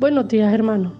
[0.00, 0.92] Buenos días, hermanos.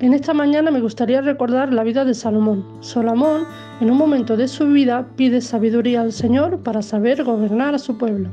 [0.00, 2.64] En esta mañana me gustaría recordar la vida de Salomón.
[2.80, 3.44] Salomón,
[3.80, 7.96] en un momento de su vida, pide sabiduría al Señor para saber gobernar a su
[7.96, 8.30] pueblo.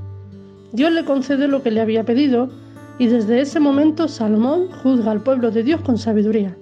[0.71, 2.49] Dios le concede lo que le había pedido
[2.97, 6.57] y desde ese momento Salomón juzga al pueblo de Dios con sabiduría.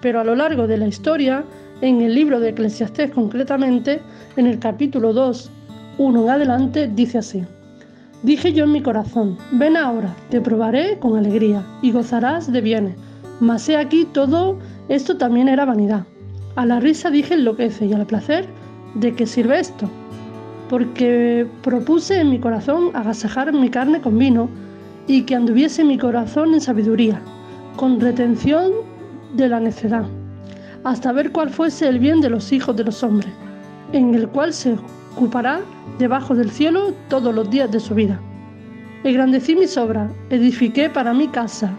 [0.00, 1.44] Pero a lo largo de la historia,
[1.82, 4.02] en el libro de Eclesiastés concretamente,
[4.36, 5.50] en el capítulo 2,
[5.98, 7.44] 1 en adelante, dice así.
[8.22, 12.94] Dije yo en mi corazón, ven ahora, te probaré con alegría y gozarás de bienes.
[13.40, 14.58] Mas he aquí todo
[14.88, 16.06] esto también era vanidad.
[16.54, 18.46] A la risa dije enloquece y al placer,
[18.94, 19.90] ¿de qué sirve esto?
[20.68, 24.48] Porque propuse en mi corazón agasajar mi carne con vino
[25.08, 27.20] y que anduviese mi corazón en sabiduría,
[27.74, 28.70] con retención
[29.34, 30.04] de la necedad,
[30.84, 33.32] hasta ver cuál fuese el bien de los hijos de los hombres,
[33.92, 34.76] en el cual se
[35.16, 35.60] ocupará
[35.98, 38.20] debajo del cielo todos los días de su vida.
[39.04, 41.72] Engrandecí mis obras, edifiqué para mí casa,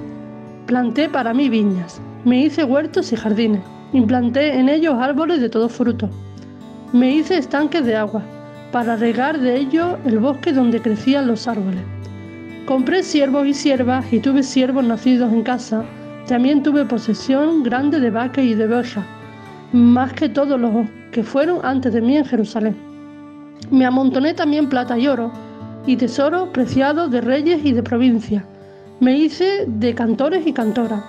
[0.66, 3.62] planté para mí viñas, me hice huertos y jardines,
[3.94, 6.10] implanté en ellos árboles de todo fruto.
[6.92, 8.22] Me hice estanques de agua,
[8.72, 11.84] para regar de ellos el bosque donde crecían los árboles.
[12.66, 15.86] Compré siervos y siervas y tuve siervos nacidos en casa,
[16.28, 19.06] también tuve posesión grande de vacas y de ovejas,
[19.74, 22.93] más que todos los que fueron antes de mí en Jerusalén.
[23.72, 25.32] Me amontoné también plata y oro,
[25.86, 28.44] y tesoros preciados de reyes y de provincias.
[29.00, 31.04] Me hice de cantores y cantoras,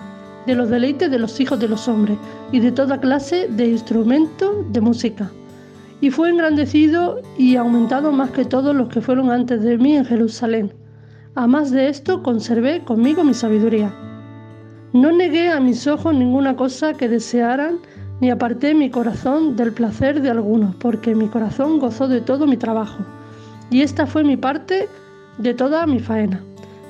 [0.46, 2.18] de los deleites de los hijos de los hombres,
[2.52, 5.30] y de toda clase de instrumentos de música.
[6.00, 10.04] Y fue engrandecido y aumentado más que todos los que fueron antes de mí en
[10.04, 10.72] Jerusalén.
[11.34, 13.92] A más de esto conservé conmigo mi sabiduría.
[14.92, 17.78] No negué a mis ojos ninguna cosa que desearan
[18.20, 22.56] ni aparté mi corazón del placer de algunos, porque mi corazón gozó de todo mi
[22.56, 23.04] trabajo.
[23.70, 24.88] Y esta fue mi parte
[25.38, 26.40] de toda mi faena.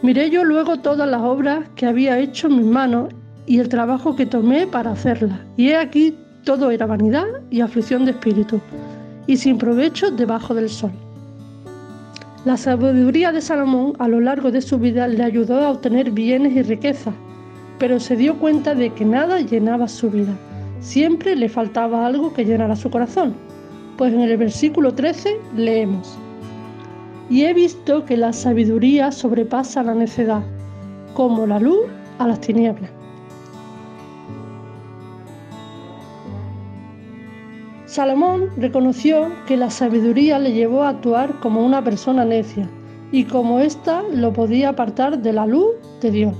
[0.02, 3.08] Miré yo luego todas las obras que había hecho en mis manos
[3.46, 5.40] y el trabajo que tomé para hacerlas.
[5.56, 8.60] Y he aquí todo era vanidad y aflicción de espíritu,
[9.26, 10.92] y sin provecho debajo del sol.
[12.44, 16.54] La sabiduría de Salomón a lo largo de su vida le ayudó a obtener bienes
[16.54, 17.14] y riquezas,
[17.78, 20.36] pero se dio cuenta de que nada llenaba su vida
[20.80, 23.34] Siempre le faltaba algo que llenara su corazón,
[23.96, 26.18] pues en el versículo 13 leemos,
[27.30, 30.42] Y he visto que la sabiduría sobrepasa la necedad,
[31.14, 31.86] como la luz
[32.18, 32.90] a las tinieblas.
[37.86, 42.68] Salomón reconoció que la sabiduría le llevó a actuar como una persona necia
[43.12, 46.34] y como ésta lo podía apartar de la luz de Dios.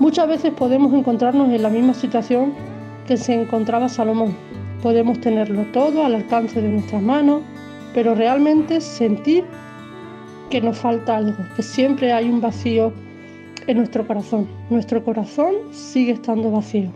[0.00, 2.52] Muchas veces podemos encontrarnos en la misma situación
[3.10, 4.36] que se encontraba Salomón.
[4.84, 7.42] Podemos tenerlo todo al alcance de nuestras manos,
[7.92, 9.42] pero realmente sentir
[10.48, 12.92] que nos falta algo, que siempre hay un vacío
[13.66, 14.46] en nuestro corazón.
[14.70, 16.92] Nuestro corazón sigue estando vacío.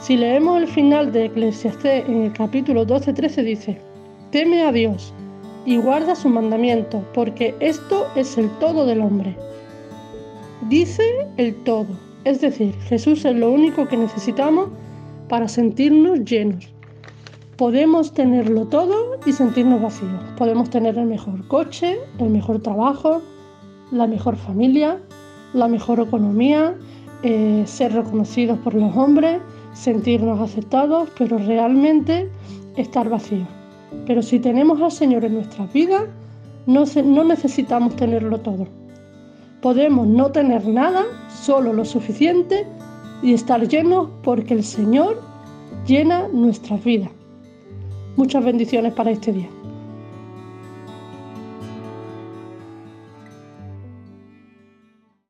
[0.00, 3.78] Si leemos el final de Eclesiastés en el capítulo 12-13 dice,
[4.30, 5.12] teme a Dios
[5.66, 9.36] y guarda su mandamiento, porque esto es el todo del hombre.
[10.68, 11.02] Dice
[11.36, 14.68] el todo, es decir, Jesús es lo único que necesitamos
[15.32, 16.68] para sentirnos llenos.
[17.56, 20.20] Podemos tenerlo todo y sentirnos vacíos.
[20.36, 23.22] Podemos tener el mejor coche, el mejor trabajo,
[23.90, 25.00] la mejor familia,
[25.54, 26.74] la mejor economía,
[27.22, 29.40] eh, ser reconocidos por los hombres,
[29.72, 32.28] sentirnos aceptados, pero realmente
[32.76, 33.48] estar vacíos.
[34.06, 36.02] Pero si tenemos al Señor en nuestras vidas,
[36.66, 38.66] no, no necesitamos tenerlo todo.
[39.62, 42.66] Podemos no tener nada, solo lo suficiente
[43.22, 45.20] y estar llenos porque el Señor
[45.86, 47.10] llena nuestras vidas.
[48.16, 49.48] Muchas bendiciones para este día.